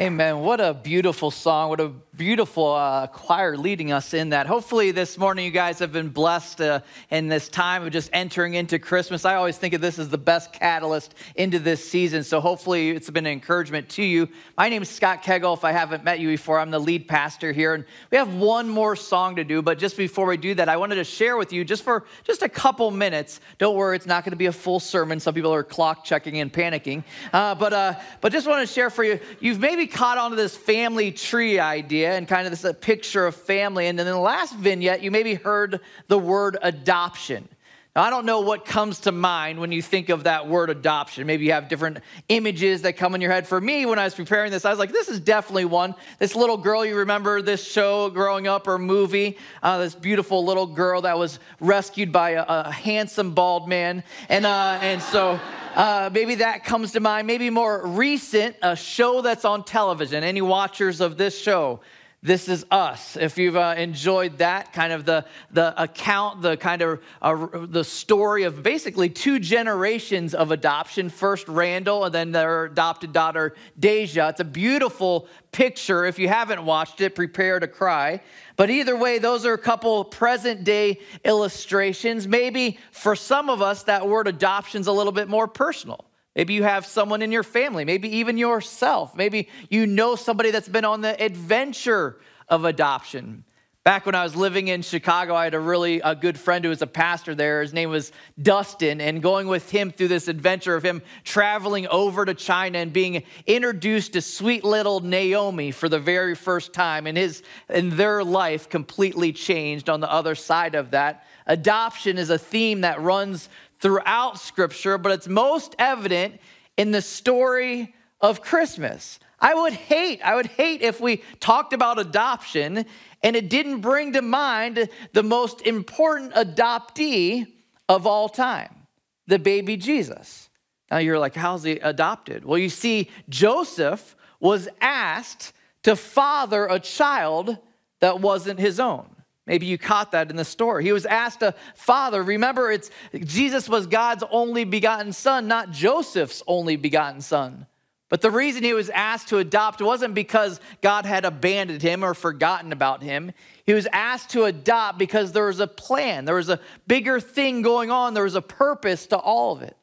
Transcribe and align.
Amen. 0.00 0.40
What 0.40 0.58
a 0.58 0.72
beautiful 0.72 1.30
song. 1.30 1.68
What 1.68 1.78
a 1.78 1.90
beautiful 2.16 2.72
uh, 2.72 3.06
choir 3.08 3.58
leading 3.58 3.92
us 3.92 4.14
in 4.14 4.30
that. 4.30 4.46
Hopefully, 4.46 4.90
this 4.90 5.18
morning 5.18 5.44
you 5.44 5.50
guys 5.50 5.78
have 5.80 5.92
been 5.92 6.08
blessed 6.08 6.62
uh, 6.62 6.80
in 7.10 7.28
this 7.28 7.50
time 7.50 7.84
of 7.84 7.92
just 7.92 8.08
entering 8.14 8.54
into 8.54 8.78
Christmas. 8.78 9.26
I 9.26 9.34
always 9.34 9.58
think 9.58 9.74
of 9.74 9.82
this 9.82 9.98
as 9.98 10.08
the 10.08 10.16
best 10.16 10.50
catalyst 10.54 11.14
into 11.34 11.58
this 11.58 11.86
season. 11.86 12.24
So, 12.24 12.40
hopefully, 12.40 12.88
it's 12.90 13.10
been 13.10 13.26
an 13.26 13.32
encouragement 13.32 13.90
to 13.90 14.02
you. 14.02 14.28
My 14.56 14.70
name 14.70 14.80
is 14.80 14.88
Scott 14.88 15.22
Kegel. 15.22 15.52
If 15.52 15.62
I 15.62 15.72
haven't 15.72 16.04
met 16.04 16.20
you 16.20 16.28
before, 16.28 16.58
I'm 16.58 16.70
the 16.70 16.78
lead 16.78 17.06
pastor 17.06 17.52
here. 17.52 17.74
And 17.74 17.84
we 18.10 18.16
have 18.16 18.32
one 18.32 18.70
more 18.70 18.96
song 18.96 19.36
to 19.36 19.44
do. 19.44 19.60
But 19.60 19.78
just 19.78 19.98
before 19.98 20.24
we 20.24 20.38
do 20.38 20.54
that, 20.54 20.70
I 20.70 20.78
wanted 20.78 20.94
to 20.94 21.04
share 21.04 21.36
with 21.36 21.52
you 21.52 21.66
just 21.66 21.82
for 21.82 22.04
just 22.24 22.40
a 22.40 22.48
couple 22.48 22.90
minutes. 22.90 23.40
Don't 23.58 23.76
worry, 23.76 23.96
it's 23.96 24.06
not 24.06 24.24
going 24.24 24.30
to 24.32 24.36
be 24.36 24.46
a 24.46 24.52
full 24.52 24.80
sermon. 24.80 25.20
Some 25.20 25.34
people 25.34 25.52
are 25.52 25.62
clock 25.62 26.02
checking 26.02 26.40
and 26.40 26.50
panicking. 26.50 27.04
Uh, 27.30 27.54
but, 27.54 27.74
uh, 27.74 27.94
but 28.22 28.32
just 28.32 28.46
want 28.46 28.66
to 28.66 28.72
share 28.72 28.88
for 28.88 29.04
you. 29.04 29.20
You've 29.38 29.60
maybe 29.60 29.81
caught 29.86 30.18
on 30.18 30.30
to 30.30 30.36
this 30.36 30.56
family 30.56 31.12
tree 31.12 31.58
idea 31.58 31.82
idea 31.82 32.16
and 32.16 32.28
kind 32.28 32.46
of 32.46 32.58
this 32.58 32.74
picture 32.80 33.26
of 33.26 33.34
family. 33.34 33.86
And 33.86 33.98
then 33.98 34.06
in 34.06 34.12
the 34.12 34.18
last 34.18 34.54
vignette, 34.54 35.02
you 35.02 35.10
maybe 35.10 35.34
heard 35.34 35.80
the 36.06 36.18
word 36.18 36.56
adoption. 36.62 37.48
Now, 37.94 38.04
I 38.04 38.08
don't 38.10 38.24
know 38.24 38.40
what 38.40 38.64
comes 38.64 39.00
to 39.00 39.12
mind 39.12 39.60
when 39.60 39.70
you 39.70 39.82
think 39.82 40.08
of 40.08 40.24
that 40.24 40.48
word 40.48 40.70
adoption. 40.70 41.26
Maybe 41.26 41.44
you 41.44 41.52
have 41.52 41.68
different 41.68 41.98
images 42.30 42.82
that 42.82 42.96
come 42.96 43.14
in 43.14 43.20
your 43.20 43.30
head. 43.30 43.46
For 43.46 43.60
me, 43.60 43.84
when 43.84 43.98
I 43.98 44.04
was 44.04 44.14
preparing 44.14 44.50
this, 44.50 44.64
I 44.64 44.70
was 44.70 44.78
like, 44.78 44.92
this 44.92 45.10
is 45.10 45.20
definitely 45.20 45.66
one. 45.66 45.94
This 46.18 46.34
little 46.34 46.56
girl, 46.56 46.86
you 46.86 46.96
remember 46.96 47.42
this 47.42 47.62
show 47.62 48.08
growing 48.08 48.46
up 48.46 48.66
or 48.66 48.78
movie? 48.78 49.36
Uh, 49.62 49.76
this 49.76 49.94
beautiful 49.94 50.42
little 50.42 50.66
girl 50.66 51.02
that 51.02 51.18
was 51.18 51.38
rescued 51.60 52.10
by 52.10 52.30
a, 52.30 52.44
a 52.48 52.70
handsome 52.70 53.34
bald 53.34 53.68
man. 53.68 54.02
And, 54.30 54.46
uh, 54.46 54.78
and 54.80 55.02
so 55.02 55.38
uh, 55.74 56.10
maybe 56.12 56.36
that 56.36 56.64
comes 56.64 56.92
to 56.92 57.00
mind. 57.00 57.26
Maybe 57.26 57.50
more 57.50 57.86
recent, 57.86 58.56
a 58.62 58.76
show 58.76 59.22
that's 59.22 59.44
on 59.44 59.64
television. 59.64 60.22
Any 60.22 60.42
watchers 60.42 61.00
of 61.00 61.16
this 61.16 61.38
show? 61.38 61.80
This 62.24 62.48
is 62.48 62.64
Us. 62.70 63.16
If 63.16 63.36
you've 63.36 63.56
uh, 63.56 63.74
enjoyed 63.76 64.38
that, 64.38 64.72
kind 64.72 64.92
of 64.92 65.04
the, 65.04 65.24
the 65.50 65.74
account, 65.82 66.40
the 66.40 66.56
kind 66.56 66.80
of 66.80 67.00
uh, 67.20 67.48
the 67.66 67.82
story 67.82 68.44
of 68.44 68.62
basically 68.62 69.08
two 69.08 69.40
generations 69.40 70.32
of 70.32 70.52
adoption. 70.52 71.08
First 71.10 71.48
Randall, 71.48 72.04
and 72.04 72.14
then 72.14 72.30
their 72.30 72.66
adopted 72.66 73.12
daughter 73.12 73.56
Deja. 73.76 74.28
It's 74.28 74.38
a 74.38 74.44
beautiful 74.44 75.26
picture. 75.50 76.04
If 76.04 76.20
you 76.20 76.28
haven't 76.28 76.64
watched 76.64 77.00
it, 77.00 77.16
prepare 77.16 77.58
to 77.58 77.66
cry. 77.66 78.20
But 78.54 78.70
either 78.70 78.94
way, 78.94 79.18
those 79.18 79.44
are 79.44 79.54
a 79.54 79.58
couple 79.58 80.04
present 80.04 80.62
day 80.62 81.00
illustrations. 81.24 82.28
Maybe 82.28 82.78
for 82.92 83.16
some 83.16 83.50
of 83.50 83.60
us, 83.60 83.82
that 83.84 84.06
word 84.06 84.28
adoption's 84.28 84.86
a 84.86 84.92
little 84.92 85.12
bit 85.12 85.26
more 85.26 85.48
personal. 85.48 86.04
Maybe 86.34 86.54
you 86.54 86.62
have 86.62 86.86
someone 86.86 87.20
in 87.20 87.30
your 87.30 87.42
family, 87.42 87.84
maybe 87.84 88.16
even 88.16 88.38
yourself. 88.38 89.14
Maybe 89.14 89.48
you 89.68 89.86
know 89.86 90.16
somebody 90.16 90.50
that's 90.50 90.68
been 90.68 90.84
on 90.84 91.02
the 91.02 91.22
adventure 91.22 92.18
of 92.48 92.64
adoption. 92.64 93.44
Back 93.84 94.06
when 94.06 94.14
I 94.14 94.22
was 94.22 94.36
living 94.36 94.68
in 94.68 94.82
Chicago, 94.82 95.34
I 95.34 95.42
had 95.42 95.54
a 95.54 95.60
really 95.60 96.00
a 96.04 96.14
good 96.14 96.38
friend 96.38 96.64
who 96.64 96.68
was 96.68 96.82
a 96.82 96.86
pastor 96.86 97.34
there. 97.34 97.62
His 97.62 97.72
name 97.72 97.90
was 97.90 98.12
Dustin, 98.40 99.00
and 99.00 99.20
going 99.20 99.48
with 99.48 99.72
him 99.72 99.90
through 99.90 100.06
this 100.06 100.28
adventure 100.28 100.76
of 100.76 100.84
him 100.84 101.02
traveling 101.24 101.88
over 101.88 102.24
to 102.24 102.32
China 102.32 102.78
and 102.78 102.92
being 102.92 103.24
introduced 103.44 104.12
to 104.12 104.20
sweet 104.20 104.62
little 104.62 105.00
Naomi 105.00 105.72
for 105.72 105.88
the 105.88 105.98
very 105.98 106.36
first 106.36 106.72
time, 106.72 107.08
and 107.08 107.18
his 107.18 107.42
and 107.68 107.90
their 107.90 108.22
life 108.22 108.68
completely 108.68 109.32
changed 109.32 109.90
on 109.90 109.98
the 109.98 110.10
other 110.10 110.36
side 110.36 110.76
of 110.76 110.92
that. 110.92 111.26
Adoption 111.48 112.18
is 112.18 112.30
a 112.30 112.38
theme 112.38 112.82
that 112.82 113.02
runs 113.02 113.48
throughout 113.80 114.38
Scripture, 114.38 114.96
but 114.96 115.10
it's 115.10 115.26
most 115.26 115.74
evident 115.80 116.40
in 116.76 116.92
the 116.92 117.02
story 117.02 117.96
of 118.20 118.42
Christmas. 118.42 119.18
I 119.42 119.54
would 119.54 119.72
hate, 119.72 120.22
I 120.24 120.36
would 120.36 120.46
hate 120.46 120.82
if 120.82 121.00
we 121.00 121.20
talked 121.40 121.72
about 121.72 121.98
adoption 121.98 122.86
and 123.22 123.36
it 123.36 123.50
didn't 123.50 123.80
bring 123.80 124.12
to 124.12 124.22
mind 124.22 124.88
the 125.12 125.22
most 125.24 125.62
important 125.62 126.32
adoptee 126.34 127.46
of 127.88 128.06
all 128.06 128.28
time, 128.28 128.86
the 129.26 129.40
baby 129.40 129.76
Jesus. 129.76 130.48
Now 130.90 130.98
you're 130.98 131.18
like, 131.18 131.34
how's 131.34 131.64
he 131.64 131.72
adopted? 131.72 132.44
Well, 132.44 132.58
you 132.58 132.68
see, 132.68 133.10
Joseph 133.28 134.14
was 134.38 134.68
asked 134.80 135.52
to 135.82 135.96
father 135.96 136.66
a 136.66 136.78
child 136.78 137.58
that 138.00 138.20
wasn't 138.20 138.60
his 138.60 138.78
own. 138.78 139.08
Maybe 139.44 139.66
you 139.66 139.76
caught 139.76 140.12
that 140.12 140.30
in 140.30 140.36
the 140.36 140.44
story. 140.44 140.84
He 140.84 140.92
was 140.92 141.04
asked 141.04 141.40
to 141.40 141.54
father. 141.74 142.22
Remember, 142.22 142.70
it's 142.70 142.90
Jesus 143.12 143.68
was 143.68 143.88
God's 143.88 144.22
only 144.30 144.62
begotten 144.62 145.12
son, 145.12 145.48
not 145.48 145.72
Joseph's 145.72 146.44
only 146.46 146.76
begotten 146.76 147.20
son. 147.20 147.66
But 148.12 148.20
the 148.20 148.30
reason 148.30 148.62
he 148.62 148.74
was 148.74 148.90
asked 148.90 149.28
to 149.28 149.38
adopt 149.38 149.80
wasn't 149.80 150.12
because 150.12 150.60
God 150.82 151.06
had 151.06 151.24
abandoned 151.24 151.80
him 151.80 152.04
or 152.04 152.12
forgotten 152.12 152.70
about 152.70 153.02
him. 153.02 153.32
He 153.64 153.72
was 153.72 153.88
asked 153.90 154.28
to 154.32 154.44
adopt 154.44 154.98
because 154.98 155.32
there 155.32 155.46
was 155.46 155.60
a 155.60 155.66
plan, 155.66 156.26
there 156.26 156.34
was 156.34 156.50
a 156.50 156.60
bigger 156.86 157.20
thing 157.20 157.62
going 157.62 157.90
on, 157.90 158.12
there 158.12 158.24
was 158.24 158.34
a 158.34 158.42
purpose 158.42 159.06
to 159.06 159.16
all 159.16 159.54
of 159.54 159.62
it. 159.62 159.78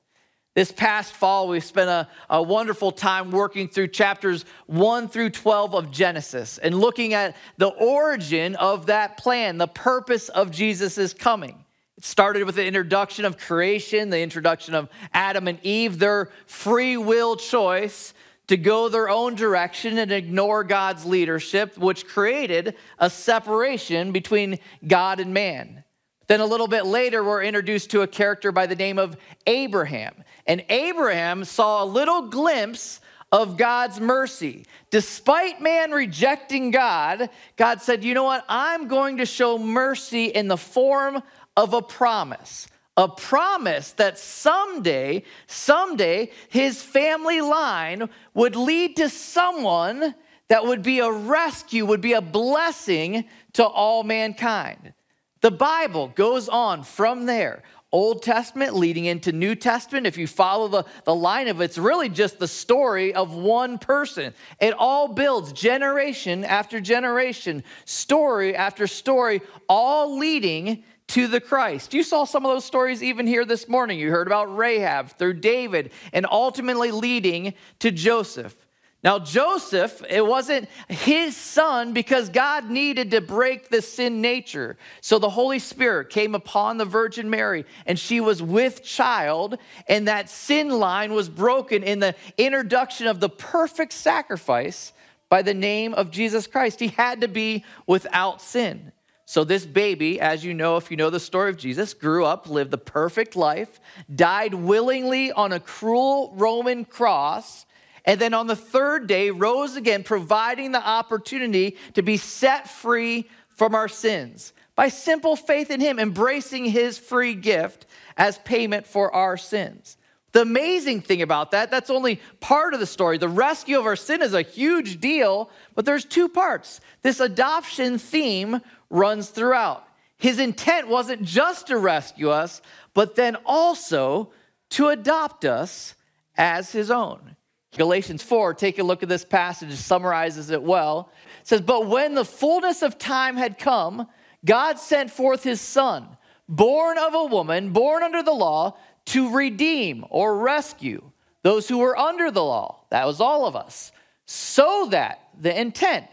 This 0.53 0.71
past 0.71 1.13
fall, 1.13 1.47
we 1.47 1.59
spent 1.59 1.89
a, 1.89 2.07
a, 2.29 2.39
wonderful 2.39 2.91
time 2.91 3.31
working 3.31 3.67
through 3.67 3.87
chapters 3.87 4.45
1 4.67 5.07
through 5.07 5.31
12 5.31 5.73
of 5.73 5.89
Genesis 5.89 6.59
and 6.59 6.75
looking 6.79 7.15
at 7.15 7.35
the 7.57 7.69
origin 7.69 8.55
of 8.57 8.85
that 8.85 9.17
plan, 9.17 9.57
the 9.57 9.67
purpose 9.67 10.29
of 10.29 10.51
Jesus' 10.51 11.15
coming. 11.15 11.65
It 11.99 12.05
started 12.05 12.45
with 12.45 12.55
the 12.55 12.65
introduction 12.65 13.25
of 13.25 13.37
creation, 13.37 14.09
the 14.09 14.21
introduction 14.21 14.73
of 14.73 14.87
Adam 15.13 15.49
and 15.49 15.59
Eve, 15.63 15.99
their 15.99 16.31
free 16.45 16.95
will 16.95 17.35
choice 17.35 18.13
to 18.47 18.55
go 18.55 18.87
their 18.87 19.09
own 19.09 19.35
direction 19.35 19.97
and 19.97 20.09
ignore 20.09 20.63
God's 20.63 21.03
leadership, 21.03 21.77
which 21.77 22.07
created 22.07 22.75
a 22.99 23.09
separation 23.09 24.13
between 24.13 24.59
God 24.87 25.19
and 25.19 25.33
man. 25.33 25.83
Then 26.27 26.39
a 26.39 26.45
little 26.45 26.69
bit 26.69 26.85
later, 26.85 27.21
we're 27.21 27.43
introduced 27.43 27.89
to 27.89 28.01
a 28.03 28.07
character 28.07 28.53
by 28.53 28.65
the 28.65 28.77
name 28.77 28.97
of 28.97 29.17
Abraham. 29.45 30.23
And 30.47 30.63
Abraham 30.69 31.43
saw 31.43 31.83
a 31.83 31.85
little 31.85 32.29
glimpse 32.29 33.01
of 33.29 33.57
God's 33.57 33.99
mercy. 33.99 34.65
Despite 34.89 35.61
man 35.61 35.91
rejecting 35.91 36.71
God, 36.71 37.29
God 37.57 37.81
said, 37.81 38.05
You 38.05 38.13
know 38.13 38.23
what? 38.23 38.45
I'm 38.47 38.87
going 38.87 39.17
to 39.17 39.25
show 39.25 39.57
mercy 39.57 40.27
in 40.27 40.47
the 40.47 40.55
form 40.55 41.21
of 41.59 41.73
a 41.73 41.81
promise. 41.81 42.67
A 42.95 43.09
promise 43.09 43.91
that 43.93 44.17
someday, 44.17 45.23
someday, 45.45 46.31
his 46.47 46.81
family 46.81 47.41
line 47.41 48.09
would 48.33 48.55
lead 48.55 48.95
to 48.95 49.09
someone 49.09 50.15
that 50.47 50.65
would 50.65 50.81
be 50.81 50.99
a 50.99 51.11
rescue, 51.11 51.85
would 51.85 52.01
be 52.01 52.13
a 52.13 52.21
blessing 52.21 53.25
to 53.53 53.65
all 53.65 54.03
mankind. 54.03 54.93
The 55.41 55.51
Bible 55.51 56.07
goes 56.15 56.47
on 56.49 56.83
from 56.83 57.25
there 57.25 57.63
Old 57.91 58.21
Testament 58.21 58.75
leading 58.75 59.05
into 59.05 59.31
New 59.31 59.55
Testament, 59.55 60.05
if 60.05 60.17
you 60.17 60.27
follow 60.27 60.67
the, 60.67 60.85
the 61.05 61.15
line 61.15 61.47
of 61.47 61.59
it, 61.59 61.65
it's 61.65 61.77
really 61.77 62.07
just 62.07 62.37
the 62.37 62.47
story 62.47 63.15
of 63.15 63.33
one 63.33 63.79
person. 63.79 64.33
It 64.59 64.75
all 64.77 65.07
builds 65.07 65.51
generation 65.53 66.45
after 66.45 66.79
generation, 66.79 67.63
story 67.85 68.55
after 68.55 68.85
story, 68.85 69.41
all 69.67 70.19
leading 70.19 70.83
to 71.09 71.27
the 71.27 71.41
Christ. 71.41 71.93
You 71.93 72.03
saw 72.03 72.23
some 72.23 72.45
of 72.45 72.51
those 72.51 72.65
stories 72.65 73.03
even 73.03 73.27
here 73.27 73.45
this 73.45 73.67
morning. 73.67 73.99
You 73.99 74.11
heard 74.11 74.27
about 74.27 74.55
Rahab 74.55 75.17
through 75.17 75.33
David 75.33 75.91
and 76.13 76.25
ultimately 76.29 76.91
leading 76.91 77.53
to 77.79 77.91
Joseph. 77.91 78.55
Now, 79.01 79.17
Joseph, 79.17 80.03
it 80.09 80.25
wasn't 80.25 80.67
his 80.89 81.35
son 81.35 81.93
because 81.93 82.27
God 82.27 82.69
needed 82.69 83.11
to 83.11 83.21
break 83.21 83.69
the 83.69 83.81
sin 83.81 84.19
nature. 84.19 84.77
So 84.99 85.19
the 85.19 85.29
Holy 85.29 85.59
Spirit 85.59 86.09
came 86.09 86.35
upon 86.35 86.77
the 86.77 86.85
Virgin 86.85 87.29
Mary 87.29 87.65
and 87.85 87.97
she 87.97 88.19
was 88.19 88.43
with 88.43 88.83
child, 88.83 89.57
and 89.87 90.09
that 90.09 90.29
sin 90.29 90.69
line 90.69 91.13
was 91.13 91.29
broken 91.29 91.81
in 91.81 91.99
the 91.99 92.13
introduction 92.37 93.07
of 93.07 93.21
the 93.21 93.29
perfect 93.29 93.93
sacrifice 93.93 94.91
by 95.29 95.43
the 95.43 95.53
name 95.53 95.93
of 95.93 96.11
Jesus 96.11 96.45
Christ. 96.45 96.81
He 96.81 96.89
had 96.89 97.21
to 97.21 97.29
be 97.29 97.63
without 97.87 98.41
sin. 98.41 98.91
So, 99.29 99.43
this 99.43 99.63
baby, 99.63 100.19
as 100.19 100.43
you 100.43 100.55
know, 100.55 100.77
if 100.77 100.89
you 100.89 100.97
know 100.97 101.11
the 101.11 101.19
story 101.19 101.51
of 101.51 101.57
Jesus, 101.57 101.93
grew 101.93 102.25
up, 102.25 102.49
lived 102.49 102.71
the 102.71 102.79
perfect 102.79 103.35
life, 103.35 103.79
died 104.15 104.55
willingly 104.55 105.31
on 105.31 105.53
a 105.53 105.59
cruel 105.59 106.33
Roman 106.35 106.83
cross 106.83 107.67
and 108.05 108.19
then 108.19 108.33
on 108.33 108.47
the 108.47 108.55
third 108.55 109.05
day 109.05 109.29
rose 109.29 109.75
again, 109.75 110.01
providing 110.01 110.71
the 110.71 110.83
opportunity 110.83 111.77
to 111.93 112.01
be 112.01 112.17
set 112.17 112.67
free 112.67 113.29
from 113.49 113.75
our 113.75 113.87
sins 113.87 114.51
by 114.75 114.89
simple 114.89 115.35
faith 115.35 115.69
in 115.69 115.79
Him, 115.79 115.99
embracing 115.99 116.65
His 116.65 116.97
free 116.97 117.35
gift 117.35 117.85
as 118.17 118.39
payment 118.39 118.87
for 118.87 119.13
our 119.13 119.37
sins. 119.37 119.95
The 120.31 120.41
amazing 120.41 121.01
thing 121.01 121.21
about 121.21 121.51
that, 121.51 121.71
that's 121.71 121.89
only 121.89 122.21
part 122.39 122.73
of 122.73 122.79
the 122.79 122.85
story. 122.85 123.17
The 123.17 123.27
rescue 123.27 123.79
of 123.79 123.85
our 123.85 123.95
sin 123.95 124.21
is 124.21 124.33
a 124.33 124.43
huge 124.43 124.99
deal, 124.99 125.49
but 125.75 125.85
there's 125.85 126.05
two 126.05 126.29
parts. 126.29 126.81
This 127.01 127.19
adoption 127.19 127.97
theme 127.97 128.61
runs 128.89 129.29
throughout. 129.29 129.87
His 130.17 130.37
intent 130.37 130.87
wasn't 130.87 131.23
just 131.23 131.67
to 131.67 131.77
rescue 131.77 132.29
us, 132.29 132.61
but 132.93 133.15
then 133.15 133.37
also 133.45 134.31
to 134.71 134.89
adopt 134.89 135.45
us 135.45 135.95
as 136.37 136.71
his 136.71 136.91
own. 136.91 137.35
Galatians 137.77 138.23
4, 138.23 138.53
take 138.53 138.79
a 138.79 138.83
look 138.83 139.03
at 139.03 139.09
this 139.09 139.23
passage, 139.23 139.71
summarizes 139.73 140.49
it 140.49 140.61
well. 140.61 141.11
It 141.41 141.47
says, 141.47 141.61
But 141.61 141.87
when 141.87 142.15
the 142.15 142.25
fullness 142.25 142.81
of 142.81 142.97
time 142.97 143.37
had 143.37 143.57
come, 143.57 144.07
God 144.43 144.79
sent 144.79 145.11
forth 145.11 145.43
his 145.43 145.61
son, 145.61 146.07
born 146.47 146.97
of 146.97 147.13
a 147.13 147.25
woman, 147.25 147.71
born 147.71 148.03
under 148.03 148.23
the 148.23 148.33
law, 148.33 148.77
to 149.05 149.33
redeem 149.35 150.05
or 150.09 150.37
rescue 150.37 151.01
those 151.43 151.67
who 151.67 151.79
were 151.79 151.97
under 151.97 152.31
the 152.31 152.43
law. 152.43 152.83
That 152.89 153.07
was 153.07 153.21
all 153.21 153.45
of 153.45 153.55
us. 153.55 153.91
So 154.25 154.87
that 154.91 155.29
the 155.39 155.59
intent, 155.59 156.05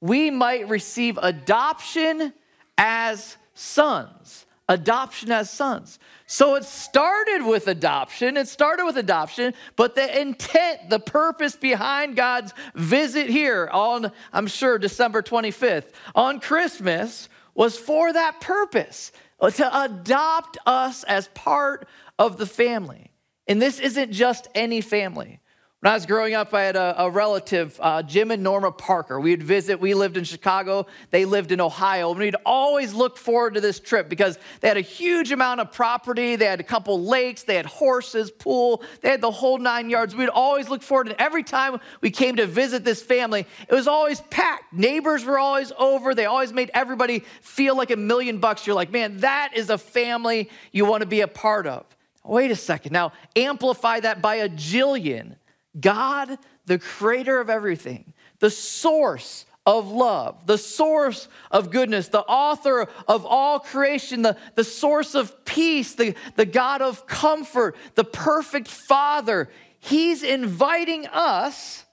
we 0.00 0.30
might 0.30 0.68
receive 0.68 1.18
adoption 1.20 2.32
as 2.78 3.36
sons. 3.54 4.46
Adoption 4.68 5.30
as 5.30 5.48
sons. 5.48 5.98
So 6.26 6.56
it 6.56 6.64
started 6.64 7.46
with 7.46 7.68
adoption. 7.68 8.36
It 8.36 8.48
started 8.48 8.84
with 8.84 8.96
adoption, 8.96 9.54
but 9.76 9.94
the 9.94 10.20
intent, 10.20 10.90
the 10.90 10.98
purpose 10.98 11.54
behind 11.54 12.16
God's 12.16 12.52
visit 12.74 13.28
here 13.28 13.68
on, 13.72 14.10
I'm 14.32 14.48
sure, 14.48 14.76
December 14.76 15.22
25th, 15.22 15.92
on 16.16 16.40
Christmas, 16.40 17.28
was 17.54 17.78
for 17.78 18.12
that 18.12 18.40
purpose 18.40 19.12
to 19.40 19.82
adopt 19.82 20.58
us 20.66 21.04
as 21.04 21.28
part 21.28 21.86
of 22.18 22.38
the 22.38 22.46
family. 22.46 23.10
And 23.46 23.60
this 23.60 23.78
isn't 23.78 24.12
just 24.12 24.48
any 24.54 24.80
family. 24.80 25.40
When 25.80 25.92
I 25.92 25.94
was 25.94 26.06
growing 26.06 26.32
up, 26.32 26.54
I 26.54 26.62
had 26.62 26.74
a, 26.74 27.02
a 27.02 27.10
relative, 27.10 27.78
uh, 27.82 28.02
Jim 28.02 28.30
and 28.30 28.42
Norma 28.42 28.72
Parker. 28.72 29.20
We'd 29.20 29.42
visit, 29.42 29.78
we 29.78 29.92
lived 29.92 30.16
in 30.16 30.24
Chicago, 30.24 30.86
they 31.10 31.26
lived 31.26 31.52
in 31.52 31.60
Ohio. 31.60 32.10
And 32.10 32.18
we'd 32.18 32.34
always 32.46 32.94
look 32.94 33.18
forward 33.18 33.54
to 33.54 33.60
this 33.60 33.78
trip 33.78 34.08
because 34.08 34.38
they 34.62 34.68
had 34.68 34.78
a 34.78 34.80
huge 34.80 35.32
amount 35.32 35.60
of 35.60 35.72
property. 35.72 36.34
They 36.36 36.46
had 36.46 36.60
a 36.60 36.64
couple 36.64 37.04
lakes, 37.04 37.42
they 37.42 37.56
had 37.56 37.66
horses, 37.66 38.30
pool, 38.30 38.82
they 39.02 39.10
had 39.10 39.20
the 39.20 39.30
whole 39.30 39.58
nine 39.58 39.90
yards. 39.90 40.16
We'd 40.16 40.30
always 40.30 40.70
look 40.70 40.82
forward. 40.82 41.08
And 41.08 41.16
every 41.18 41.42
time 41.42 41.78
we 42.00 42.10
came 42.10 42.36
to 42.36 42.46
visit 42.46 42.82
this 42.82 43.02
family, 43.02 43.46
it 43.68 43.74
was 43.74 43.86
always 43.86 44.22
packed. 44.22 44.72
Neighbors 44.72 45.26
were 45.26 45.38
always 45.38 45.72
over. 45.78 46.14
They 46.14 46.24
always 46.24 46.54
made 46.54 46.70
everybody 46.72 47.20
feel 47.42 47.76
like 47.76 47.90
a 47.90 47.96
million 47.96 48.38
bucks. 48.38 48.66
You're 48.66 48.76
like, 48.76 48.90
man, 48.90 49.18
that 49.18 49.50
is 49.54 49.68
a 49.68 49.76
family 49.76 50.48
you 50.72 50.86
want 50.86 51.02
to 51.02 51.06
be 51.06 51.20
a 51.20 51.28
part 51.28 51.66
of. 51.66 51.84
Wait 52.24 52.50
a 52.50 52.56
second. 52.56 52.92
Now, 52.92 53.12
amplify 53.36 54.00
that 54.00 54.22
by 54.22 54.36
a 54.36 54.48
jillion. 54.48 55.36
God, 55.78 56.38
the 56.66 56.78
creator 56.78 57.40
of 57.40 57.50
everything, 57.50 58.12
the 58.38 58.50
source 58.50 59.46
of 59.66 59.90
love, 59.90 60.46
the 60.46 60.58
source 60.58 61.28
of 61.50 61.70
goodness, 61.70 62.08
the 62.08 62.20
author 62.20 62.88
of 63.08 63.26
all 63.26 63.58
creation, 63.58 64.22
the, 64.22 64.36
the 64.54 64.64
source 64.64 65.14
of 65.14 65.44
peace, 65.44 65.94
the, 65.94 66.14
the 66.36 66.46
God 66.46 66.82
of 66.82 67.06
comfort, 67.06 67.76
the 67.96 68.04
perfect 68.04 68.68
Father. 68.68 69.50
He's 69.80 70.22
inviting 70.22 71.06
us 71.08 71.84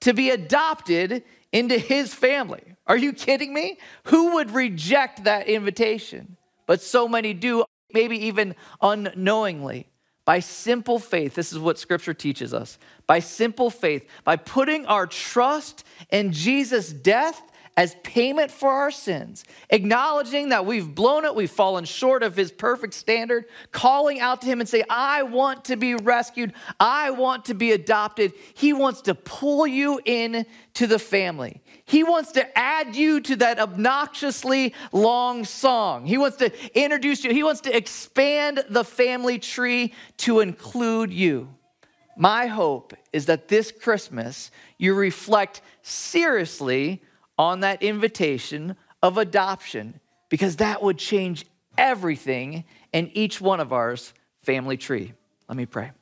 to 0.00 0.14
be 0.14 0.30
adopted 0.30 1.22
into 1.52 1.78
his 1.78 2.14
family. 2.14 2.62
Are 2.86 2.96
you 2.96 3.12
kidding 3.12 3.52
me? 3.52 3.78
Who 4.04 4.34
would 4.34 4.50
reject 4.50 5.24
that 5.24 5.46
invitation? 5.46 6.36
But 6.66 6.80
so 6.80 7.06
many 7.06 7.34
do, 7.34 7.64
maybe 7.92 8.26
even 8.26 8.54
unknowingly. 8.80 9.88
By 10.28 10.40
simple 10.40 10.98
faith, 10.98 11.34
this 11.34 11.54
is 11.54 11.58
what 11.58 11.78
scripture 11.78 12.12
teaches 12.12 12.52
us. 12.52 12.78
By 13.06 13.20
simple 13.20 13.70
faith, 13.70 14.06
by 14.24 14.36
putting 14.36 14.84
our 14.84 15.06
trust 15.06 15.84
in 16.10 16.32
Jesus' 16.32 16.92
death 16.92 17.40
as 17.78 17.94
payment 18.02 18.50
for 18.50 18.70
our 18.70 18.90
sins, 18.90 19.44
acknowledging 19.70 20.48
that 20.48 20.66
we've 20.66 20.96
blown 20.96 21.24
it, 21.24 21.32
we've 21.32 21.48
fallen 21.48 21.84
short 21.84 22.24
of 22.24 22.34
his 22.34 22.50
perfect 22.50 22.92
standard, 22.92 23.44
calling 23.70 24.18
out 24.18 24.40
to 24.40 24.48
him 24.48 24.58
and 24.58 24.68
say, 24.68 24.82
I 24.90 25.22
want 25.22 25.66
to 25.66 25.76
be 25.76 25.94
rescued, 25.94 26.54
I 26.80 27.12
want 27.12 27.44
to 27.44 27.54
be 27.54 27.70
adopted. 27.70 28.32
He 28.54 28.72
wants 28.72 29.02
to 29.02 29.14
pull 29.14 29.64
you 29.64 30.00
in 30.04 30.44
to 30.74 30.88
the 30.88 30.98
family. 30.98 31.62
He 31.84 32.02
wants 32.02 32.32
to 32.32 32.58
add 32.58 32.96
you 32.96 33.20
to 33.20 33.36
that 33.36 33.60
obnoxiously 33.60 34.74
long 34.90 35.44
song. 35.44 36.04
He 36.04 36.18
wants 36.18 36.38
to 36.38 36.50
introduce 36.76 37.22
you, 37.22 37.32
he 37.32 37.44
wants 37.44 37.60
to 37.60 37.76
expand 37.76 38.64
the 38.68 38.82
family 38.82 39.38
tree 39.38 39.94
to 40.16 40.40
include 40.40 41.12
you. 41.12 41.54
My 42.16 42.48
hope 42.48 42.94
is 43.12 43.26
that 43.26 43.46
this 43.46 43.70
Christmas 43.70 44.50
you 44.78 44.94
reflect 44.94 45.60
seriously 45.82 47.02
on 47.38 47.60
that 47.60 47.82
invitation 47.82 48.76
of 49.02 49.16
adoption 49.16 50.00
because 50.28 50.56
that 50.56 50.82
would 50.82 50.98
change 50.98 51.46
everything 51.78 52.64
in 52.92 53.10
each 53.14 53.40
one 53.40 53.60
of 53.60 53.72
ours 53.72 54.12
family 54.42 54.76
tree. 54.76 55.12
Let 55.48 55.56
me 55.56 55.66
pray. 55.66 55.92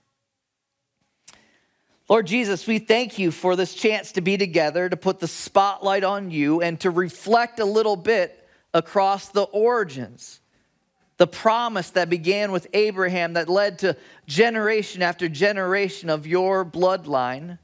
Lord 2.09 2.27
Jesus, 2.27 2.67
we 2.67 2.79
thank 2.79 3.19
you 3.19 3.33
for 3.33 3.57
this 3.57 3.75
chance 3.75 4.13
to 4.13 4.21
be 4.21 4.37
together, 4.37 4.89
to 4.89 4.97
put 4.97 5.19
the 5.19 5.27
spotlight 5.27 6.05
on 6.05 6.31
you, 6.31 6.63
and 6.63 6.79
to 6.81 6.91
reflect 6.91 7.59
a 7.59 7.65
little 7.65 7.97
bit 7.97 8.49
across 8.73 9.29
the 9.29 9.43
origins. 9.43 10.41
The 11.17 11.27
promise 11.27 11.91
that 11.91 12.09
began 12.09 12.53
with 12.53 12.69
Abraham, 12.73 13.33
that 13.33 13.49
led 13.49 13.81
to 13.81 13.97
generation 14.27 15.03
after 15.03 15.29
generation 15.29 16.09
of 16.09 16.27
your 16.27 16.65
bloodline, 16.65 17.59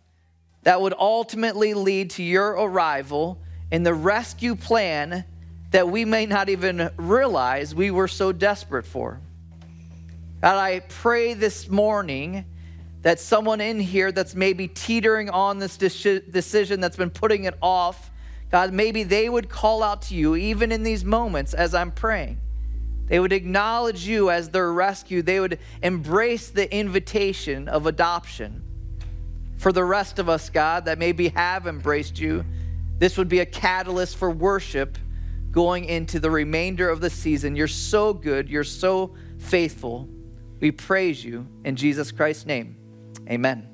that 0.62 0.80
would 0.80 0.94
ultimately 0.98 1.74
lead 1.74 2.10
to 2.10 2.22
your 2.22 2.50
arrival 2.50 3.40
in 3.72 3.82
the 3.82 3.94
rescue 3.94 4.54
plan 4.54 5.24
that 5.70 5.88
we 5.88 6.04
may 6.04 6.26
not 6.26 6.50
even 6.50 6.90
realize 6.98 7.74
we 7.74 7.90
were 7.90 8.06
so 8.06 8.30
desperate 8.30 8.86
for. 8.86 9.18
God, 10.42 10.58
I 10.58 10.80
pray 10.80 11.32
this 11.32 11.70
morning 11.70 12.44
that 13.00 13.18
someone 13.18 13.62
in 13.62 13.80
here 13.80 14.12
that's 14.12 14.34
maybe 14.34 14.68
teetering 14.68 15.30
on 15.30 15.58
this 15.58 15.78
decision 15.78 16.80
that's 16.80 16.98
been 16.98 17.10
putting 17.10 17.44
it 17.44 17.54
off, 17.62 18.10
God, 18.50 18.74
maybe 18.74 19.04
they 19.04 19.30
would 19.30 19.48
call 19.48 19.82
out 19.82 20.02
to 20.02 20.14
you 20.14 20.36
even 20.36 20.70
in 20.70 20.82
these 20.82 21.02
moments 21.02 21.54
as 21.54 21.74
I'm 21.74 21.92
praying. 21.92 22.38
They 23.06 23.18
would 23.18 23.32
acknowledge 23.32 24.06
you 24.06 24.30
as 24.30 24.50
their 24.50 24.70
rescue. 24.70 25.22
They 25.22 25.40
would 25.40 25.58
embrace 25.82 26.50
the 26.50 26.72
invitation 26.72 27.68
of 27.68 27.86
adoption. 27.86 28.62
For 29.56 29.72
the 29.72 29.84
rest 29.84 30.18
of 30.18 30.28
us, 30.28 30.50
God, 30.50 30.84
that 30.84 30.98
maybe 30.98 31.28
have 31.28 31.66
embraced 31.66 32.18
you, 32.18 32.44
this 33.02 33.18
would 33.18 33.28
be 33.28 33.40
a 33.40 33.46
catalyst 33.46 34.16
for 34.16 34.30
worship 34.30 34.96
going 35.50 35.86
into 35.86 36.20
the 36.20 36.30
remainder 36.30 36.88
of 36.88 37.00
the 37.00 37.10
season. 37.10 37.56
You're 37.56 37.66
so 37.66 38.14
good. 38.14 38.48
You're 38.48 38.62
so 38.62 39.16
faithful. 39.38 40.08
We 40.60 40.70
praise 40.70 41.24
you 41.24 41.48
in 41.64 41.74
Jesus 41.74 42.12
Christ's 42.12 42.46
name. 42.46 42.76
Amen. 43.28 43.71